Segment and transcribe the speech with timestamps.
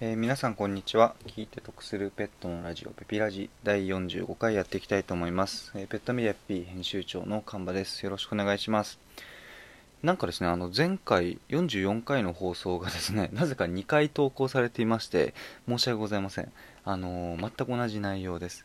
[0.00, 1.14] えー皆さんこんにちは。
[1.26, 8.04] 聞いて得するペットのラジオペピラジ第45回やっていきたいと思います、えーペットメディア P 編集長の神場です。
[8.04, 8.98] よろしくお願いします。
[10.04, 15.34] なんかですねあの前回44回の放送がですね なぜか2回投稿されていまして
[15.66, 16.52] 申し訳ございません。
[16.84, 18.64] あのー全く同じ内容です。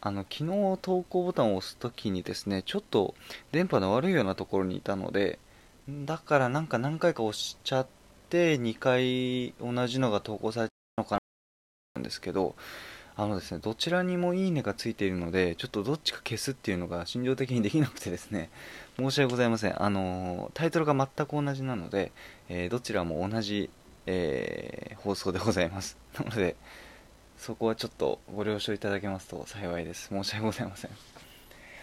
[0.00, 3.16] あの昨日投稿ボタンを押すときにですねちょっと
[3.50, 5.40] 電波の悪いようなところにいたので
[5.88, 11.18] だからなんか何回か押しちゃって2回同じのが投稿されたのか
[11.94, 12.54] なんですけど
[13.16, 18.50] あのですねどちらにもいいねがついているのでちょっとどっちか消すっていうのが心情的にできなくてですね
[18.96, 19.82] 申し訳ございません。
[19.82, 22.12] あのタイトルが全く同じなので、
[22.48, 23.70] えーどちらも同じ、
[24.06, 25.96] えー放送でございます。
[26.18, 26.56] なので
[27.38, 30.08] そこはちょっとご了承いただけますと幸いです。
[30.08, 30.90] 申し訳ございません。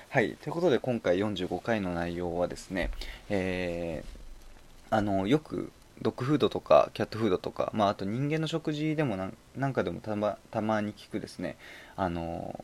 [0.09, 2.92] はいということで今回45回の内容はですね
[3.30, 9.18] えーあのよくドッグフードとかキャットフードとか、まあ、あと人間の食事でも
[9.55, 11.58] なんかでもたまたまに聞くですね。
[11.95, 12.64] あの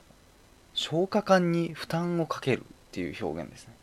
[0.73, 3.73] 消化管に負担をかけるっていう表現ですね。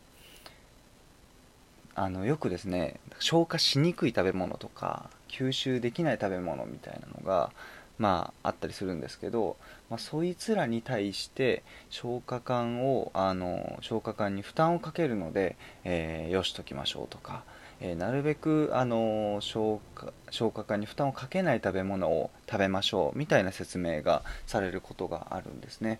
[1.95, 7.51] あのよくですね消化しにくい食べ物とか吸収できない食べ物みたいなのが
[7.97, 9.55] まああったりするんですけど、
[9.89, 17.43] まあ、そいつらに対して消化管をあの消化管に負担をかけるので、えーよしときましょうとか、
[17.81, 25.99] えーなるべくあの消化消化管に負担をかけない食べ物を食べましょうみたいな説明がされることがあるんですね。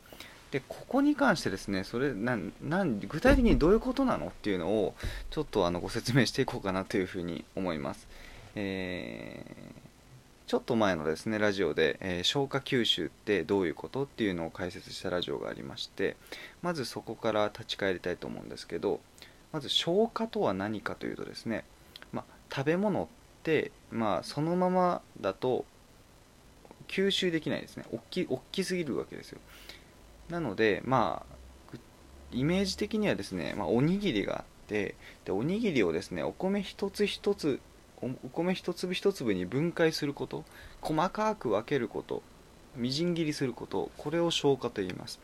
[0.52, 2.38] でここに関してですねそれな
[2.86, 4.96] 具体的にどういうことなのっていうのを
[5.32, 8.08] ちょっとあのご説明していこうかなというふうに思います。
[8.56, 9.86] えー
[10.48, 16.16] ちょっと前のですねラジオで、えー消化吸収ってどういうことっていうのを解説したラジオがありまして
[16.62, 19.00] まずそこから立ち返りたいと思うんですけど
[19.52, 21.66] まず消化とは何かというとですね、
[22.12, 23.08] まあ、食べ物っ
[23.44, 25.66] て、まあ、そのままだと
[26.88, 27.86] 吸収できないですね。
[27.92, 29.40] 大き大きすぎるわけですよ。
[30.30, 31.36] なのでまあ
[32.32, 37.60] イメージ的にはですね、まあ、おにぎりがあってでおにぎりをですねお米一つ一つ
[38.02, 40.44] お米一粒一粒に分解すること
[40.82, 42.22] 細かく分けること
[42.76, 45.20] みじん切りすることこれを消化と言います。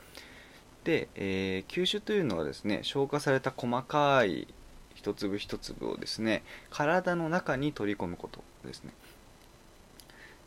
[0.84, 4.48] で、えー吸収というのはですね消化された細かい
[4.96, 8.94] 一粒一粒をですね体の中に取り込むことですね、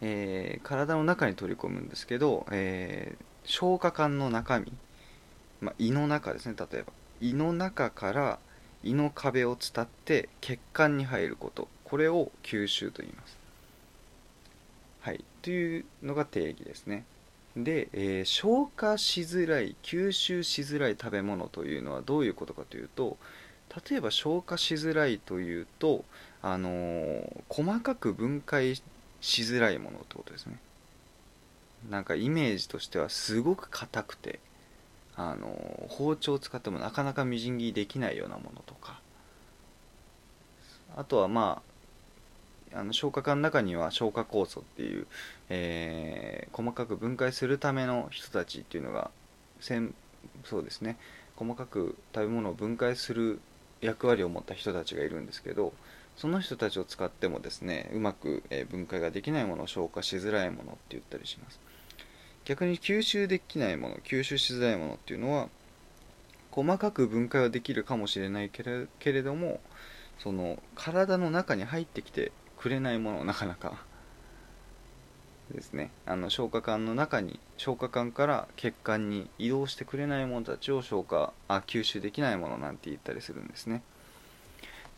[0.01, 4.73] えー体の中に取り込むんですけど、えー消化管の中身、
[5.61, 6.93] まあ、胃の中ですね例えば。
[7.21, 8.39] 胃の中から
[8.83, 11.69] 胃の壁を伝って血管に入ること。
[11.85, 13.39] これを吸収と言います。
[15.01, 15.23] はい。
[15.43, 17.05] というのが定義ですね。
[17.57, 23.17] で、えー消化しづらい吸収しづらい食べ物というのはどういうことかというと
[23.89, 26.05] 例えば消化しづらいというと、
[26.43, 28.77] あのー細かく分解
[29.21, 30.59] しづらいものってことですね。
[31.91, 34.41] なんかイメージとしてはすごく硬くて、
[35.17, 39.01] あのー包丁を使ってもなかなかみじん切りできないようなものとか。
[40.97, 41.74] あとはまあ
[42.75, 45.07] あの消化管の中には消化酵素っていう、
[45.49, 49.11] えー細かく分解するための人たちっていうのが
[49.59, 49.93] せん
[50.45, 50.97] そうですね。
[51.37, 53.41] 細かく食べ物を分解する
[53.81, 55.73] 役割を持った人たちがいるんですけど
[56.17, 61.59] その人たちを使ってもですねうまく、分解ができないものを消化しづらいものって言ったりします。
[62.45, 65.49] 逆に吸収できないもの吸収しづらいものっていうのは
[66.51, 68.63] 細かく分解はできるかもしれないけ
[69.13, 69.61] れども
[70.19, 72.33] その体の中に入ってきて
[72.65, 73.85] くれないものなかなか。
[75.53, 75.91] ですね。
[76.07, 83.83] あの消化管の中に消化管から血管に移動してくれないものたちを消化あ吸収できないものなんて言ったりするんですね。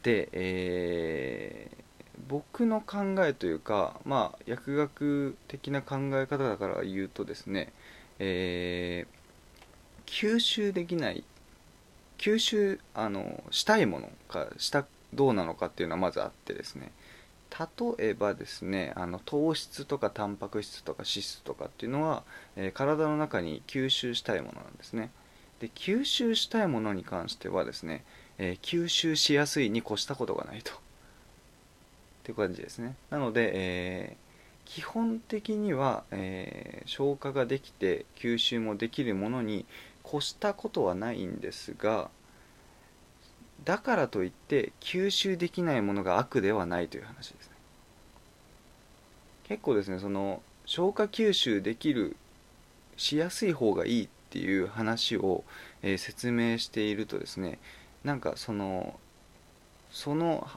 [0.04, 1.86] で、えー
[2.28, 7.72] 僕の考えというかまあ薬学的な考え方だから言うとですね、
[8.20, 9.16] えー
[10.06, 11.24] 吸収できない
[12.18, 16.92] 吸収あのしたいものかしたどうなのかっていうのはまずあってですね。
[17.50, 22.24] 例えばですねあの糖質とかタンパク質とか脂質とかっていうのは、
[22.56, 25.10] えー体の中に吸収したいものなんですね。
[25.60, 28.04] で吸収したいものに関してはですね、
[28.38, 30.72] えー吸収しやすいに越したことがないと。
[30.72, 30.74] っ
[32.24, 32.96] ていう感じですね。
[33.10, 34.26] なので、えー
[34.66, 39.64] 基本的には、え消化ができて吸収もできるものに
[40.04, 42.10] 越したことはないんですが
[43.64, 47.52] だからといって吸収できないものが悪ではないという話ですね。
[49.44, 52.16] 結構ですねその消化吸収できる
[52.96, 55.44] しやすい方がいいっていう話を、
[55.82, 57.58] えー説明しているとですね
[58.04, 58.98] なんかその
[59.90, 60.48] その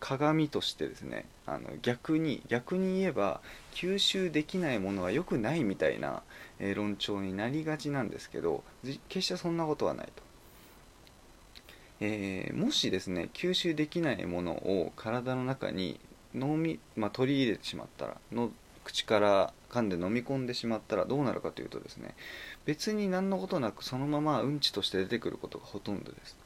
[0.00, 3.40] 鏡としてですねあの逆に逆に言えば
[3.74, 6.22] 吸収できないものは良くないみたいな、
[6.58, 8.64] えー、論調になりがちなんですけど
[9.08, 10.22] 決してそんなことはないと、
[12.00, 16.00] えー、もしですね吸収できないものを体の中に
[16.34, 18.50] 飲み、まあ、取り入れてしまったらの
[18.84, 22.14] 口から噛んで飲み込んでしまったらどうなるかというとですね
[22.64, 26.36] 別に何のことなくそのままうんちとして出てくることがほとんどです。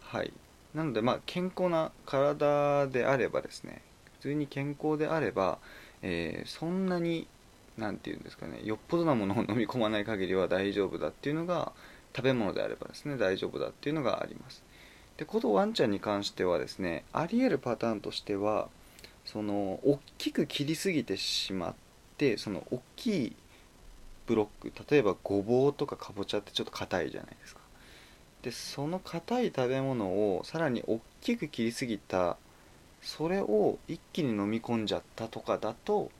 [0.00, 0.32] はい。
[0.74, 3.82] なのでまあ健康な体であればですね
[4.18, 5.58] 普通に健康であれば、
[6.02, 7.26] えー、そんなに
[7.78, 11.72] 何て言うんですかねよっぽどなものを飲み込まない限りは大丈夫だっていうのが
[12.14, 14.62] 食べ物であればですね大丈夫だっていうのがあります。
[15.16, 18.68] でことワンちゃんに関してはですねあり得るパターンとしては
[19.24, 21.74] その大きく切りすぎてしまっ
[22.18, 23.36] てその大きい
[24.26, 27.60] ブロック例えばごぼうとかかぼちゃってちょっと硬いじゃないですか。
[28.42, 32.36] でその硬い食べ物をさらに大きく切りすぎた
[33.00, 36.10] それを一気に飲み込んじゃったとかだと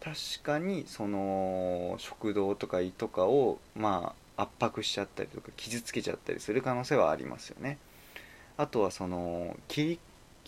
[0.00, 7.78] 確かにその食道とか胃とかをまあ圧迫しちゃったりとか傷つけちゃったりする可能性はありますよね。
[8.56, 9.98] あとはその切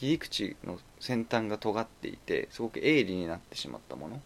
[0.01, 4.23] り口の先端が尖っていてすごく鋭利になってしまったもの。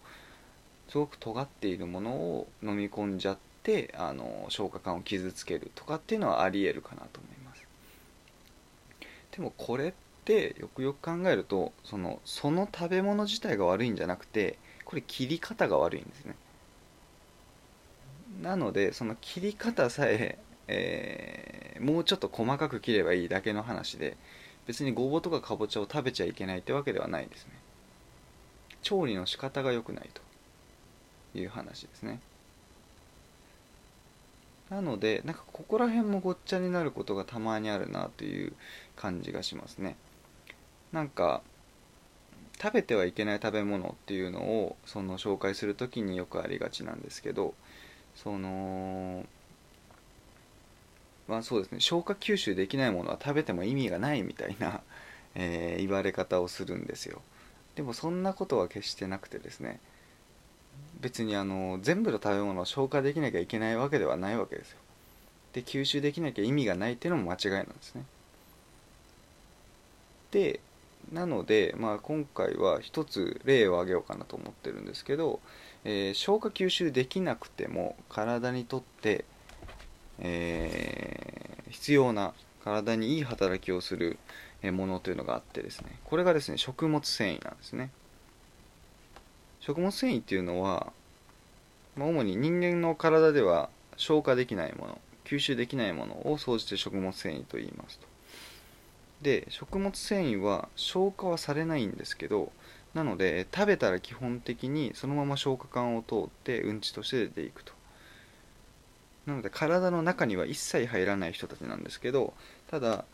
[0.88, 7.62] すごく尖っているものを飲み込んじゃっってあの消化管を傷つけるとかっていうのはありえるかなと思います。
[9.32, 9.92] でもこれっ
[10.24, 16.34] てよくよく考えるとそのその食べ物自体が悪いんじゃなくてこれ切り方が悪いんですね。
[18.40, 20.38] なのでその切り方さえ
[20.70, 24.18] えー、もうちょっと細かく切ればいいだけの話で
[24.66, 27.52] 別にごぼうとかかぼちゃを食べちゃいけないってわけではないですね。
[28.82, 30.20] 調理の仕方が良くないと。
[31.34, 32.20] いう話ですね。
[34.70, 38.52] なのでなんかここら辺もごっちゃになることがたまにあるなという
[38.96, 39.96] 感じがしますね。
[40.92, 41.42] なんか
[42.60, 47.54] 食べてはいけない食べ物っていうのをその紹介する時によくありがちなんですけど
[48.22, 49.24] その
[51.28, 54.80] まあそうですね消化吸収できないものは食べても意味がないみたいな、
[55.36, 57.22] えー、言われ方をするんですよ。
[57.76, 59.78] でもそんなことは決してなくてですね
[61.00, 64.78] 別にあの全部の食べ物を消化できなきゃいけないわけではないわけですよ。
[65.52, 68.04] で吸収できなきゃ意味がないっていうのも間違いなんですね。
[70.32, 70.60] で
[71.12, 75.40] なので、まあ、今回は一つ例を挙げようかなと思ってるんですけど、
[75.84, 79.24] えー、消化吸収できなくても体にとって、
[80.18, 82.34] えー、必要な
[82.64, 84.18] 体にいい働きをする
[84.62, 85.98] ものというのがあってですね。
[86.04, 87.90] これがですね食物繊維なんですね。
[89.60, 90.92] 食物繊維っていうのは、
[91.96, 98.06] まあ、主に人間の体では消化できないもの吸収できないものを総じて食物繊維と言いますと。
[99.22, 102.52] で食物繊維は消化はされないんですけど
[102.94, 107.72] なので食べたら基本的にそのまま消化管を通ってうんちとして出ていくと。
[109.26, 112.32] なので体の中には一切入らない人たちなんですけど
[112.70, 113.04] ただ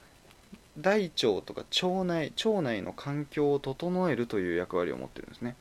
[0.79, 5.57] 大腸とか腸内腸内の環境を整えるという役割を持ってるんですね。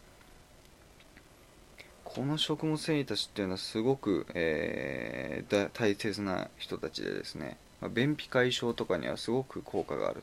[2.04, 10.22] この食物繊維たちっていうのはすごく、えー、大切な人たちでですね、まあ、便秘解消とかにはすごく効果がある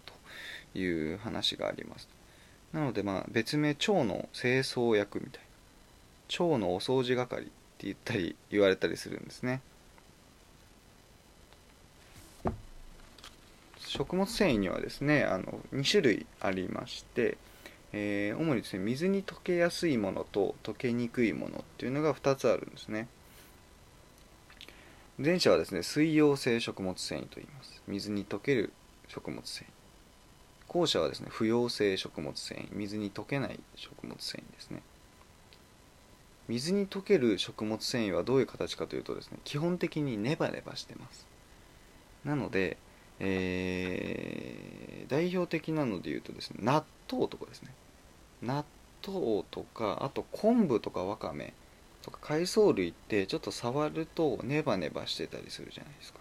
[0.73, 2.09] という話があります。
[2.73, 6.45] なのでまあ別名腸の清掃役みたいな。
[6.45, 7.51] 腸のお掃除係って
[7.87, 9.61] 言ったり言われたりするんですね。
[13.79, 17.37] 食物繊維にはですねあの2種類ありまして
[17.93, 23.09] えー、主にですね水に溶けやすいものと溶けにくいものっていうのが2つあるんですね。
[25.19, 27.83] 前者はですね水溶性食物繊維と言います。
[27.89, 28.73] 水に溶ける
[29.09, 29.80] 食物繊維。
[30.73, 34.83] 後者はですね不溶性食物繊維水に溶けない食物繊維ですね。
[36.47, 41.27] 水に溶ける食物繊維はどういう形かというとですね基本的にネバネバしてます。
[42.25, 42.77] なので、
[43.19, 47.75] えー、代表的なので言うとですね納豆とかですね。
[48.41, 48.65] 納
[49.05, 51.53] 豆とかあと昆布とかわかめ
[52.03, 56.20] とか海藻類ってちょっと触るとネバネバしてたりするじゃないですか。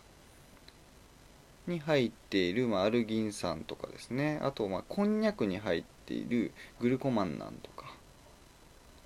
[1.69, 4.39] に入っている、まあ、アルギン酸とかですね。
[4.41, 7.93] あと、まあ、こんにゃくに入っているグルコマンナンとか。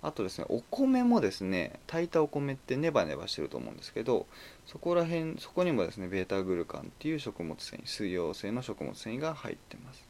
[0.04, 4.28] あとですねお米もですね炊いたお米ってネバネバしてると思うんですけど
[4.66, 10.04] そこら辺そこにもですねベータグルカンっていう食物繊維水溶性の食物繊維が入ってます。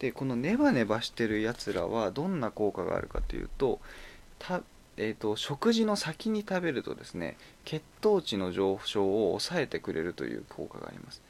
[0.00, 3.78] でこのネバネバしてるやつらはどんな効果があるかというと
[4.38, 4.62] た、
[4.96, 11.22] えーと、食事の先に食べるとですね血糖値の上昇を抑えてくれるという効果があります。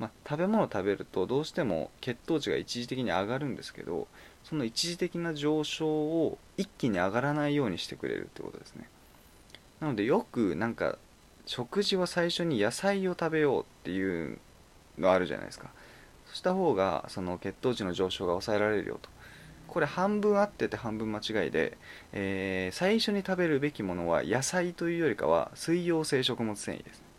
[0.00, 4.08] まあ、食べ物を食べるとどうしても血糖値が一時的に上がるんですけど
[4.42, 8.88] その一時的な上昇を一気に上がらないようにしてくれるってことですね。
[9.78, 10.98] なのでよくなんか
[11.44, 14.38] 食事は最初に野菜を食べようっていう
[14.98, 15.70] のあるじゃないですか。
[16.26, 19.10] そうした方がその血糖値の上昇が抑えられるよと。
[19.68, 21.76] これ半分合ってて半分間違いで、
[22.12, 27.09] えー、最初に食べるべきものは野菜というよりかは水溶性食物繊維です。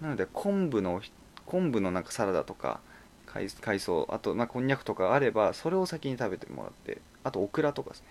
[0.00, 1.00] なので昆布の
[1.46, 2.80] 昆布のなんかサラダとか
[3.26, 8.06] 海藻あとまあこんにゃくとかあればそれを先に食べてもらってあとオクラとかですね。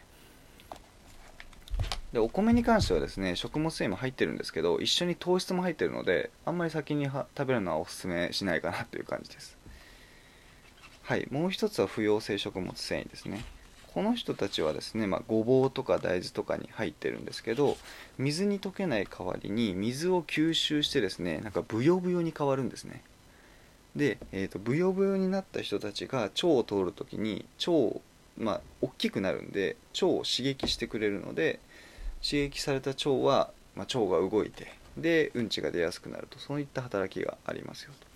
[2.13, 9.57] でお米に関してはですね食物繊維も入ってるんですけど一緒に糖質も入ってるのであんまり先に食べるのはおすすめしないかなという感じです。
[11.03, 13.43] はいもう一つは不溶性食物繊維ですね。
[13.97, 17.77] この人たちはですね、まあ、ごぼうとか大豆とかに入ってるんですけど
[18.19, 23.01] 水に溶けない代わりに水を吸収してですねなんかブヨブヨに変わるんですね。
[23.95, 27.99] で、えーと、ブヨブヨになった人たちが腸を通るときに腸
[28.37, 31.59] まあ大きくなるんで腸を刺激してくれるので
[32.23, 38.06] 刺激された腸は、まあ、腸が動いてでうんちが出やすくなるとそういった働きがありますよと。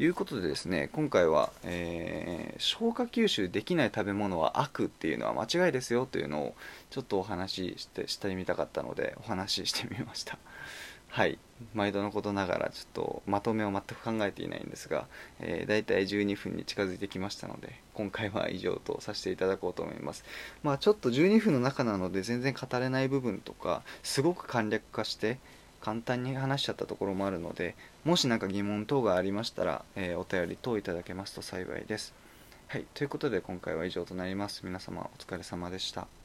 [0.00, 6.54] いうことでですね今回は、えー、消化吸収できない食べ物は悪っていうのは間違いですよというのを
[6.90, 10.38] ちょっとお話ししてしてみたかったのでお話ししてみました。
[11.08, 11.38] はい。
[11.74, 15.08] 毎度のことながらちょっとまとめを全く考えていないんですが、
[15.40, 20.24] えー、大体12分に近づいてきましたので今回は以上とさせていただこうと思います。
[20.62, 25.38] まあちょっと12分の中なので全然語れない部分とかすごく簡略化して
[25.80, 32.14] 簡単に話しちゃったところもあるのでもし何か疑問等がありましたら、えー、お便り等いただけますと幸いです。
[32.66, 34.60] はいということで今回は以上となります。
[34.64, 36.17] 皆様お疲れ様でした。